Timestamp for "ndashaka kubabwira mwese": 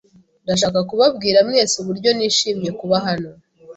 0.43-1.73